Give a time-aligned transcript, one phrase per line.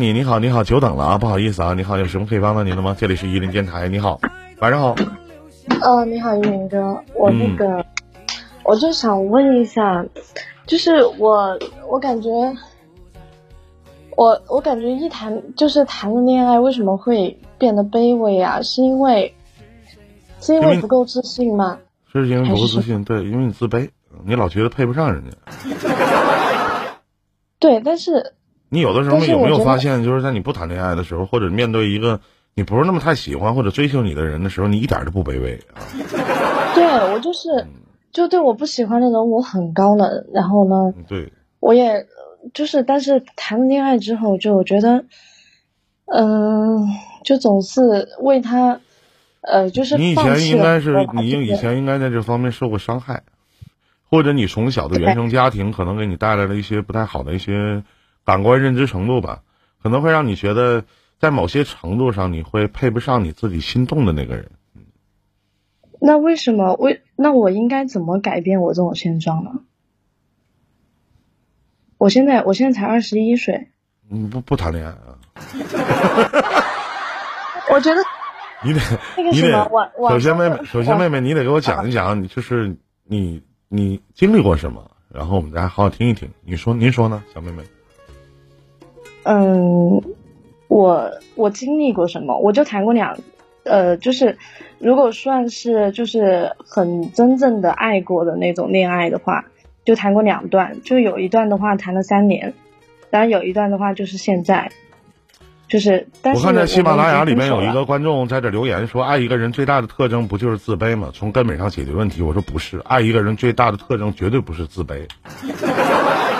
[0.00, 2.96] 你你好，你好，久等了啊，不好意思啊，你好，有什么可以帮到您的吗？
[2.96, 4.20] 这里是伊林电台，你好，
[4.60, 4.94] 晚上好。
[5.82, 7.84] 哦，你好，一林哥，我那个，
[8.62, 10.06] 我就想问一下，
[10.68, 11.58] 就是我，
[11.88, 12.30] 我感觉，
[14.14, 18.62] 我我感觉一谈就是谈了恋爱，为什么会变得卑微啊？
[18.62, 19.34] 是因为，
[20.40, 21.76] 是因为不够自信吗？
[22.12, 23.90] 是因为不够自信，对，因为你自卑，
[24.24, 25.36] 你老觉得配不上人家。
[27.58, 28.34] 对，但是。
[28.70, 32.20] 你有的时候有没有发现，就是在你不谈恋爱的时候，或者面对一个
[32.54, 35.80] 你不是那么太喜欢或者追求你的人的时候，你一点都不卑微啊？
[36.74, 37.48] 对，我就是，
[38.12, 40.26] 就对我不喜欢的人，我很高冷。
[40.34, 42.06] 然后呢，对，我也
[42.52, 45.04] 就是，但是谈了恋爱之后，就我觉得，
[46.04, 46.86] 嗯，
[47.24, 48.80] 就总是为他，
[49.40, 53.22] 呃，就是你以前应该是你以前应该在这方面受过伤害，
[54.10, 57.82] 或者你从小的原生家庭可能给你带来了一些不太好的一些。
[58.28, 59.40] 感官认知程度吧，
[59.82, 60.84] 可能会让你觉得，
[61.18, 64.50] 在某些程度上你会配不上你自己心动的那个人。
[65.98, 66.74] 那为什么？
[66.74, 69.52] 为那我应该怎么改变我这种现状呢？
[71.96, 73.68] 我现在我现在才二十一岁。
[74.10, 75.16] 嗯，不不谈恋爱啊。
[77.72, 78.02] 我觉得
[78.62, 78.80] 你得
[79.16, 79.70] 你得
[80.10, 86.30] 首先妹妹首先妹妹你得给我讲一讲，你就是你你经历过什么，然后我们再好好听一听。
[86.42, 87.62] 你说您说呢，小妹妹？
[89.24, 90.02] 嗯，
[90.68, 92.38] 我我经历过什么？
[92.38, 93.18] 我就谈过两，
[93.64, 94.38] 呃，就是
[94.78, 99.44] 如果算是就是很真正的爱过的那种恋爱的话，
[99.84, 102.54] 就谈过两段，就有一段的话谈了三年，
[103.10, 104.70] 然后有一段的话就是现在，
[105.66, 106.06] 就是。
[106.22, 111.10] 我看在喜马拉雅里面有一个观众在这留言说，爱一个人最大的特征不就是自卑吗？
[111.12, 112.22] 从根本上解决问题。
[112.22, 115.06] 我说不是，爱一个人最大的特征绝对不是自卑。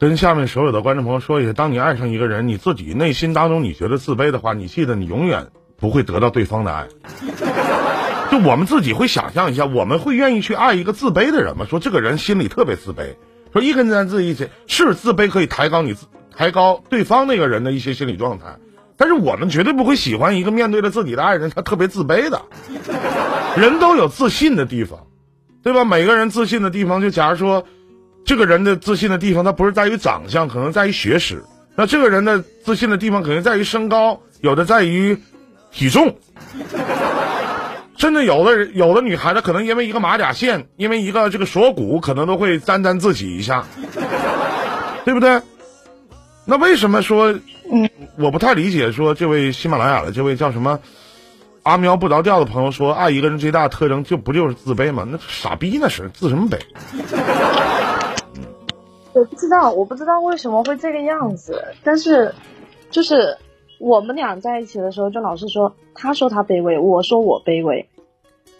[0.00, 6.88] 跟下面所有的观众朋友说一下：当你爱上一个人，你自己内心当中你觉得自卑的话，你记得你永远不会得到对方的爱。
[8.30, 11.66] 就我们自己会想象一下，我们会愿意去爱一个自卑的人吗？
[11.68, 13.16] 说这个人心里特别自卑，
[13.52, 18.56] 说一跟咱自己一起是自卑可以抬高你自抬高对方那个人的一些心理状态，
[18.96, 22.40] 但是我们绝对不会喜欢一个面对着自己的爱人他特别自卑的。
[23.54, 25.00] 人都有自信的地方，
[25.62, 25.84] 对吧？
[25.84, 27.66] 每个人自信的地方，就假如说。
[28.24, 31.42] 这个人的自信的地方，他不是在于长相，可能在于学识。
[31.74, 35.18] 那这个人的自信的地方，可能在于身高，有的在于
[35.72, 36.16] 体重。
[37.96, 43.64] 甚至有的人，有的女孩子可能因为一个马甲线，因为一个这个锁骨，可能都会沾沾自喜一下，
[45.04, 45.42] 对不对？
[46.46, 47.34] 那为什么说，
[48.16, 50.80] 我不太理解，说这位喜马拉雅的这位叫什么
[51.62, 55.06] 阿喵不着调的朋友说，爱一个人最大的特征就不就是自卑吗？
[55.06, 56.58] 那傻逼那是自什么卑？
[59.12, 62.34] 我不知道，我不知道为什么会这个样子，但是，
[62.90, 63.38] 就是
[63.78, 67.88] 我们俩在一起的时候，就老是说，他说他卑微，我说我卑微，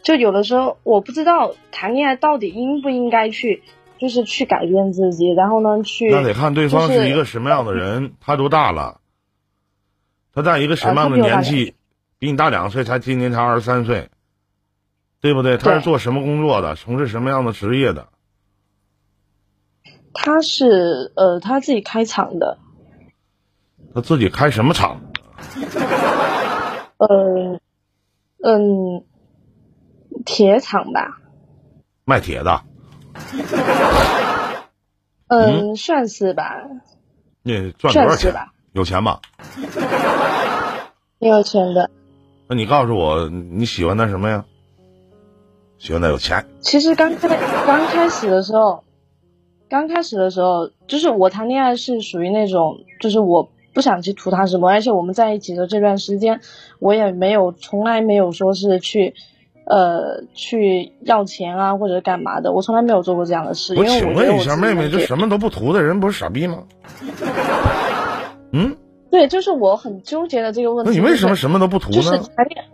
[0.02, 3.62] 就有的时候我不知道谈恋爱到底应不应该去，
[3.98, 6.10] 就是去改变自己，然后呢去。
[6.10, 9.00] 那得看对方是一个什么样的人，他多大了？
[10.32, 11.74] 他在一个什么样的年纪？
[12.18, 14.10] 比你大两岁，才今年才二十三岁，
[15.22, 15.56] 对不对？
[15.56, 16.74] 他是做什么工作的？
[16.74, 18.08] 从事什么样的职业的？
[20.12, 22.58] 他是呃，他自己开厂的。
[23.94, 25.00] 他自己开什么厂？
[26.98, 27.60] 呃，
[28.42, 29.04] 嗯，
[30.24, 31.18] 铁厂吧。
[32.04, 32.62] 卖铁的。
[35.28, 36.56] 嗯，算是吧。
[37.42, 38.34] 那赚多少钱？
[38.72, 39.20] 有钱吗？
[41.18, 41.90] 挺有钱的。
[42.48, 44.44] 那你告诉我，你喜欢他什么呀？
[45.78, 46.46] 喜欢他有钱。
[46.60, 47.28] 其实刚开
[47.66, 48.84] 刚开始的时候。
[49.70, 56.40] 刚开始的时候，就是我谈恋爱是属于那种，就是我不想去图他什么，而且我们在一起的这段时间，
[56.80, 59.14] 我也没有从来没有说是去，
[59.66, 63.76] 呃，去要钱啊或者干嘛的，我从来没有做过这样的事。
[63.78, 66.64] 我请问一下，妹妹，这什么都不图的人不是傻逼吗？
[68.52, 68.76] 嗯，
[69.08, 70.90] 对，就是我很纠结的这个问题。
[70.90, 71.94] 那你为什么什么都不图呢？
[71.94, 72.64] 就是谈恋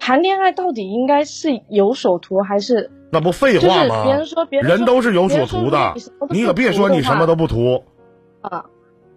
[0.00, 2.90] 谈恋爱到底应该是有所图还是？
[3.10, 4.04] 那不废话吗？
[4.04, 5.94] 别人说，别人都是有所图的，
[6.30, 7.84] 你可别说你什么都不图。
[8.40, 8.64] 啊，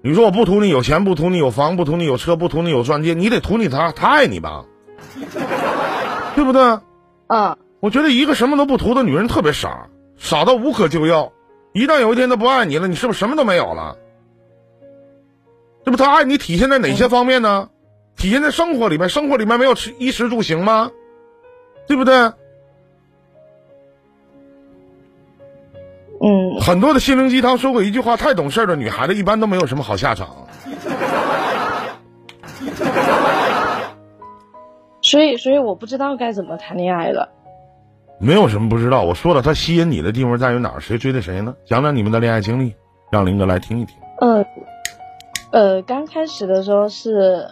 [0.02, 4.66] 你说我不图你有钱，不图你有房，不图你有车，不图你有钻戒，你得图你他他爱你吧？
[6.36, 6.80] 对不对？
[7.28, 11.32] 啊，我觉得一个什么都不图的女人特别傻，傻到无可救药。
[11.74, 13.98] 一旦有一天她不爱你了，你是不是什么都没有了？
[15.84, 17.70] 这不，她爱你体现在哪些方面呢？
[18.16, 20.92] 体现在生活里面，生活里面没有吃衣食住行吗？
[21.88, 22.32] 对不对？
[26.22, 30.28] 嗯，很多的心灵鸡汤说过一句话：“太懂事的女孩子一般都没有什么好下场。”
[35.02, 37.30] 所以，所以我不知道该怎么谈恋爱了。
[38.20, 40.82] 没有什么不知道，我说了，他吸引你的地方在于哪儿？
[40.82, 41.56] 谁追的谁呢？
[41.66, 42.76] 讲讲你们的恋爱经历，
[43.10, 43.96] 让林哥来听一听。
[44.20, 44.46] 嗯，
[45.52, 47.48] 呃，刚开始的时候是，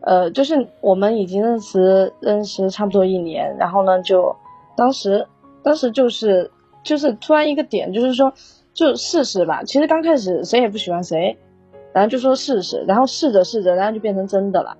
[0.00, 4.34] 呃，就是我们已经认识认识差不多一年，然后呢，就
[4.78, 5.28] 当时
[5.62, 6.50] 当时就是。
[6.82, 8.34] 就是突然一个点，就是说
[8.74, 9.62] 就试试吧。
[9.64, 11.38] 其实刚开始谁也不喜欢谁，
[11.92, 14.76] 然后就说试试，然后试着试着，然后就变成真的了。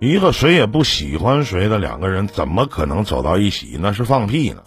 [0.00, 3.78] 一个谁也不喜欢谁的两个人，怎么可能走到一起？
[3.80, 4.62] 那是放屁呢，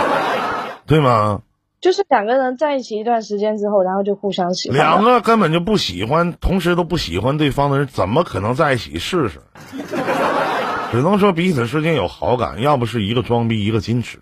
[0.86, 1.42] 对吗？
[1.80, 4.78] 就是两个人在一起一段时间之后，然后就互相喜欢。
[4.78, 9.40] 两个根本就不喜欢，同时都不喜欢对方的人，怎么可能在一起试试？
[10.92, 14.18] 只能说彼此之间有好感，要不是一个装逼，一个矜持。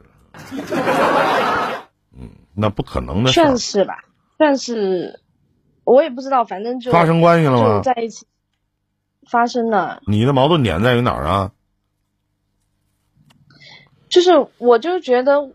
[2.55, 3.41] 嗯，那不可能的事。
[3.41, 4.05] 算是吧，
[4.39, 5.21] 算是，
[5.85, 7.81] 我也不知道，反正就发生关系了吗？
[7.83, 8.27] 在一起。
[9.31, 11.53] 发生了，你的矛盾点在于哪儿啊？
[14.09, 15.53] 就是，我就觉得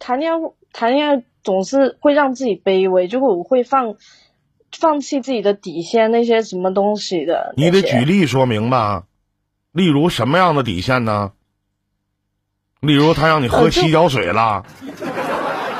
[0.00, 0.38] 谈恋爱，
[0.72, 3.94] 谈恋爱总是会让自己卑微，就会我会放
[4.76, 7.54] 放弃自己的底线，那些什么东西的。
[7.56, 9.04] 你得举例说明吧，
[9.70, 11.32] 例如什么样的底线呢？
[12.80, 14.66] 例如他让你喝洗脚水了，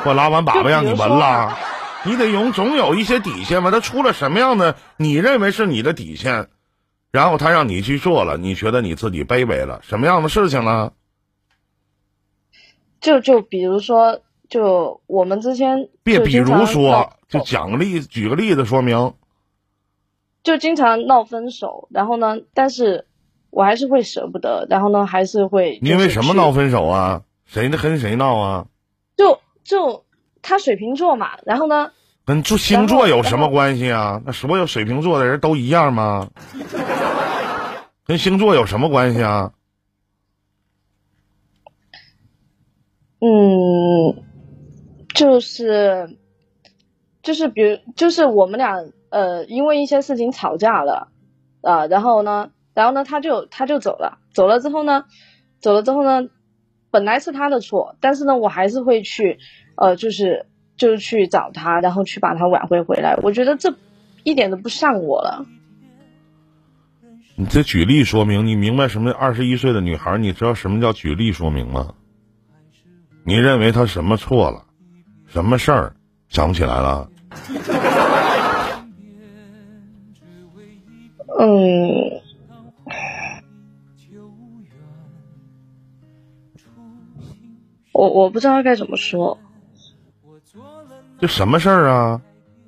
[0.05, 1.56] 或拉完粑粑让你闻了，
[2.05, 3.71] 你得有总有一些底线吧？
[3.71, 6.49] 他出了什么样的你认为是你的底线？
[7.11, 9.81] 然后他让你去做了，你觉得你自己卑微了？
[9.83, 10.93] 什么样的事情呢？
[13.00, 19.15] 就就比如说，就我们之前别比如说，就讲个例，举个例子说明。
[20.43, 23.06] 就经常闹分手，然后呢，但是
[23.50, 25.79] 我还是会舍不得，然后呢，还是会。
[25.83, 27.23] 因为什么闹分手啊？
[27.45, 28.67] 谁跟谁闹啊？
[29.17, 30.06] 就就
[30.41, 31.93] 他水瓶座嘛，然后呢？
[32.25, 34.20] 跟星座有什么关系啊？
[34.25, 36.31] 那所有水瓶座的人都一样吗？
[38.05, 39.53] 跟星座有什么关系啊？
[43.20, 44.25] 嗯，
[45.15, 46.17] 就是
[47.23, 48.76] 就是，比如就是我们俩
[49.11, 51.09] 呃，因为一些事情吵架了
[51.61, 55.05] 啊，然后呢，然后呢，他就他就走了，走了之后呢，
[55.61, 56.29] 走了之后呢，
[56.90, 59.38] 本来是他的错，但是呢，我还是会去
[59.76, 60.46] 呃，就是。
[60.79, 63.19] 就是去找他，然后去把他挽回回来。
[63.25, 63.75] 我觉得这
[64.23, 65.44] 一点都不像我了。
[67.35, 69.11] 你这举例说明，你明白什么？
[69.11, 71.94] 二十一岁的女孩，你知道什么叫举例说明吗？
[73.25, 74.67] 你认为他什么错了？
[75.26, 75.96] 什么事儿
[76.29, 77.11] 想不起来了？
[81.40, 82.20] 嗯，
[87.99, 89.41] 我我不知道该怎么说。
[91.19, 92.23] 这什么事儿啊？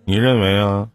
[0.05, 0.91] 你认为啊？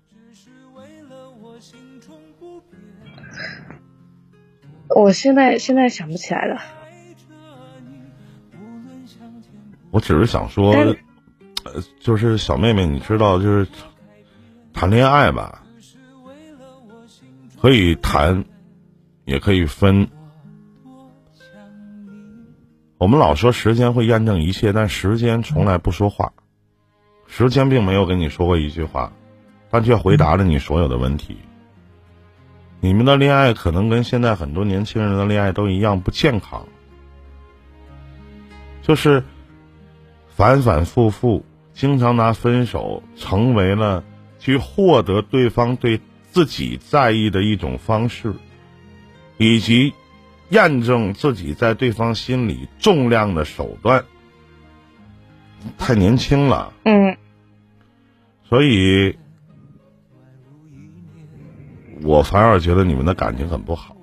[4.89, 6.61] 我现在现在想不起来了。
[9.91, 13.65] 我只是想说，呃，就是小妹妹，你知道，就是
[14.73, 15.63] 谈恋爱吧，
[17.61, 18.43] 可以谈，
[19.23, 20.09] 也可以分。
[23.05, 26.33] 我们老说时间会验证一切，但时间从来不说话。
[27.27, 29.13] 时间并没有跟你说过一句话，
[29.69, 31.37] 但却回答了你所有的问题。
[32.79, 36.65] 你们的恋爱可能跟现在很多年轻人的恋爱都一样不健康，
[38.81, 39.23] 就是
[40.29, 44.03] 反反复复，经常拿分手成为了
[44.39, 46.01] 去获得对方对
[46.31, 48.33] 自己在意的一种方式，
[49.37, 49.93] 以及
[50.49, 54.05] 验证自己在对方心里重量的手段。
[55.77, 57.17] 太年轻了，嗯，
[58.47, 59.17] 所以，
[62.03, 63.97] 我反而觉得你们的感情很不好。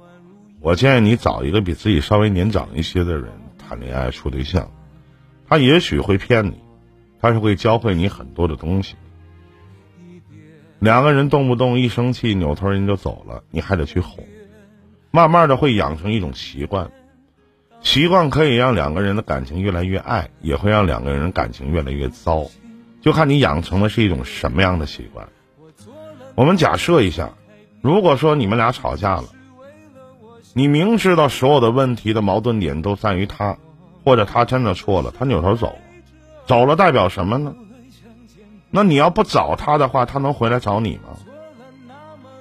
[0.61, 4.71] 我建议你找一个比自己稍微年长一些的人谈恋爱处对象，
[5.49, 6.61] 他也许会骗你，
[7.21, 8.97] 他是会教会你很多的东西。
[10.81, 14.25] 两个人动不动一生气扭头人就走了，你还得去哄，
[15.13, 16.91] 慢慢的会养成一种习惯。
[17.83, 22.47] 习惯可以让两个人的感情越来越爱，也会让两个人感情越来越糟，
[23.01, 25.29] 就看你养成的是一种什么样的习惯。
[26.35, 27.31] 我们假设一下，
[27.81, 29.25] 如果说你们俩吵架了，
[30.55, 33.59] 你明知道所有的问题的矛盾点都在于他，
[34.05, 35.79] 或者他真的错了，他扭头走了，
[36.47, 37.55] 走了代表什么呢？
[38.71, 41.11] 那你要不找他的话，他能回来找你吗？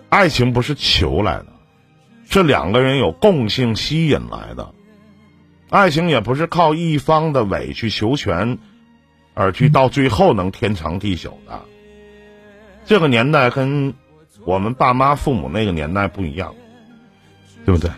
[0.08, 1.48] 爱情不是求来的，
[2.32, 4.74] 是两个人有共性吸引来的。
[5.70, 8.58] 爱情也不是靠一方的委曲求全，
[9.34, 11.62] 而去到最后能天长地久的。
[12.86, 13.94] 这个年代跟
[14.46, 16.56] 我们爸妈父母那个年代不一样，
[17.66, 17.92] 对不对？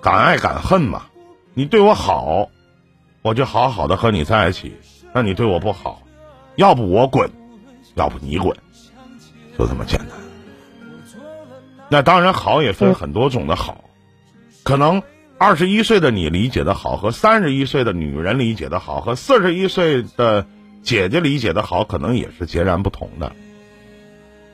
[0.00, 1.04] 敢爱敢恨嘛。
[1.54, 2.50] 你对我好，
[3.22, 4.70] 我就好好的和你在一起；
[5.14, 6.02] 那你对我不好，
[6.56, 7.30] 要不我滚，
[7.94, 8.56] 要不你滚，
[9.56, 10.21] 就这么简单。
[11.92, 13.84] 那当然，好也分很多种的好，
[14.62, 15.02] 可能
[15.36, 20.46] 二十一岁的你理解的好，和三十一岁的女人理解的好，和四十一岁的
[20.82, 23.34] 姐姐理解的好，可能也是截然不同的。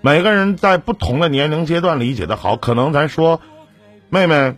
[0.01, 3.41] 每个人在不同的年龄阶段理解的好，可能咱说，
[4.09, 4.57] 妹妹，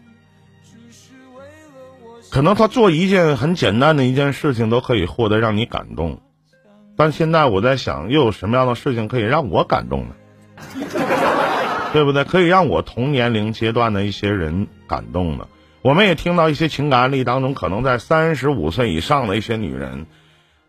[2.30, 6.22] 可能她做一件很简单的一件事情都可以获得让你感动，
[6.96, 10.14] 但现在我在想，又有什么样的事情可以让我感动呢？
[11.94, 12.24] 对不对？
[12.24, 15.46] 可以让我同年龄阶段的一些人感动呢？
[15.82, 20.06] 我们也听到一些情感案例当中，可能在三十五岁以上的一些女人，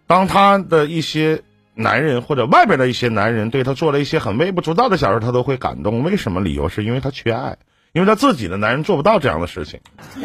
[0.07, 1.43] 当她的一些。
[1.73, 6.03] 男人或者外边的一些男人对她做了一些很微不足道的小事，她都会感动。
[6.03, 6.41] 为什么？
[6.41, 7.57] 理由是因为她缺爱，
[7.93, 9.79] 因为她自己的男人做不到这样的事情。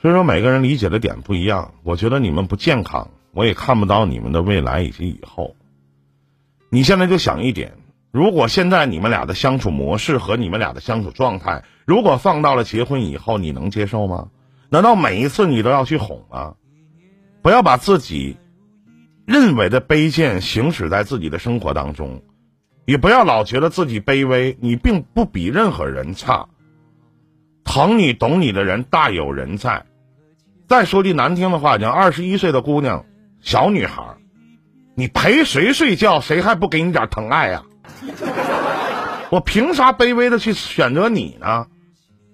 [0.00, 1.74] 所以说，每个人理解的点不一样。
[1.82, 5.54] 我觉得你们不健康，我也看不到你们的未来以及以后。
[6.70, 7.74] 你现在就想一点：
[8.16, 14.28] 如果现在你们俩的相处模式和你们俩的相处状态，如果放到了结婚以后，你能接受吗？
[14.70, 16.54] 难道每一次你都要去哄啊？
[17.42, 18.38] 不要把自己。
[19.26, 22.22] 认为的卑贱行驶在自己的生活当中，
[22.86, 24.56] 也不要老觉得自己卑微。
[24.62, 26.48] 你并不比任何人差，
[27.64, 29.84] 疼你懂你的人大有人在。
[30.66, 33.04] 再说句难听的话讲，二十一岁的姑娘，
[33.42, 34.16] 小女孩，
[34.94, 37.64] 你陪谁睡觉，谁还不给你点疼爱呀？
[39.30, 41.66] 我凭啥卑微的去选择你呢？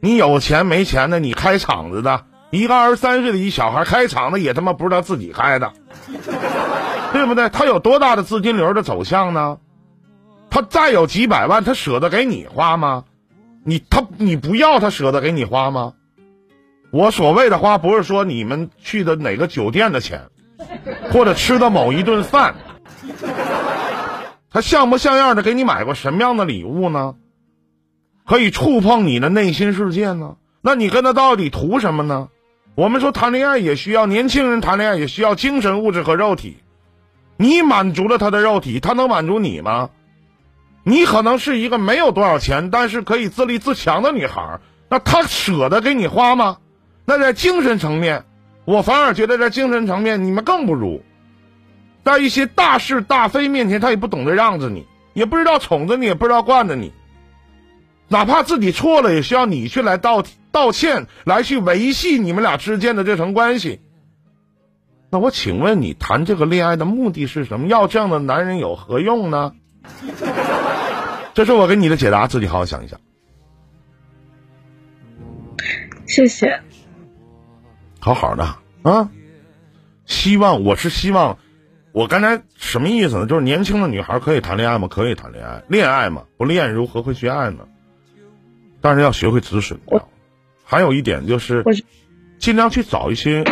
[0.01, 5.73] 你有钱没钱的，你开厂子的，一个二十三岁的一小孩开厂子也他妈不是他自己开的。
[7.13, 7.49] 对不对？
[7.51, 9.59] 他有多大的资金流的走向呢？
[10.51, 13.05] 他再有几百万，他舍得给你花吗？
[13.65, 15.93] 你他你不要他舍得给你花吗？
[16.91, 20.23] 我所谓的花，不是说你们去的哪个酒店的钱，
[21.13, 22.55] 或者吃的某一顿饭。
[24.53, 27.15] 他像不像样的给你买过什么样的礼物呢？
[28.27, 30.37] 可以触碰你的内心世界呢？
[30.61, 32.29] 那你跟他到底图什么呢？
[32.75, 36.59] 我们说谈恋爱也需要年轻人谈恋爱也需要精神物质和肉体。
[37.37, 39.91] 你满足了他的肉体，他能满足你吗？
[40.85, 46.59] 你可能是一个没有多少钱，但是可以自立自强的女孩，那他舍得给你花吗？
[47.05, 48.25] 那在精神层面，
[48.65, 51.03] 我反而觉得在精神层面你们更不如。
[52.05, 56.93] 在一些大是大非面前，他也不懂得让着你，也不知道宠着你，也不知道惯着你。
[58.09, 63.81] 哪怕自己错了，也需要你去来道道歉，来去维系你们俩之间的这层关系。
[65.11, 67.69] 那我请问你谈这个恋爱的目的是什么？
[67.69, 69.53] 要这样的男人有何用呢？
[71.35, 73.01] 这是我给你的解答，自己好好想一想。
[76.07, 76.61] 谢谢。
[77.99, 79.09] 好好的啊，
[80.05, 81.39] 希望我是希望，
[81.93, 83.27] 我刚才什么意思呢？
[83.27, 84.89] 就是年轻的女孩可以谈恋爱吗？
[84.89, 87.67] 可以谈恋爱，恋爱嘛，不恋如何会去爱呢？
[88.81, 90.09] 但是要学会止损掉。
[90.65, 91.65] 还有一点就是，
[92.39, 93.45] 尽量去找一些。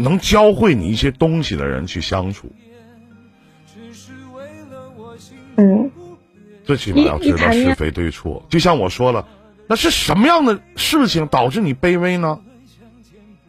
[0.00, 2.52] 能教会你一些东西的人去相处，
[5.56, 5.90] 嗯，
[6.64, 8.46] 最起码要知道是非对错。
[8.48, 9.26] 就像我说了，
[9.66, 12.38] 那是什么样的事情导致你卑微呢？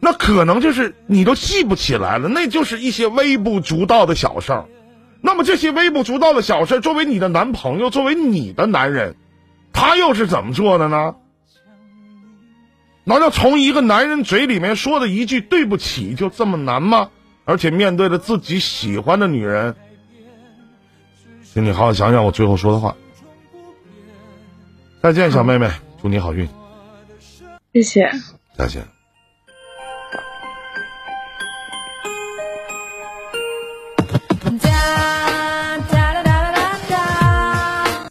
[0.00, 4.64] 那可能就是你都记不起来了，那就是一些微不足道的小事儿。
[5.20, 9.16] 那么这些微不足道的小事，作为你的男朋友，作为你的男人，
[9.72, 11.16] 他又是怎么做的呢？
[13.04, 17.10] 难道从一个男人嘴里面说的一句对不起就这么难吗？
[17.44, 19.74] 而且面对着自己喜欢的女人，
[21.42, 22.96] 请你好好想想我最后说的话。
[25.02, 26.48] 再见，小妹妹，祝你好运。
[27.72, 28.10] 谢谢。
[28.56, 28.99] 再见。
[34.80, 35.19] Bye.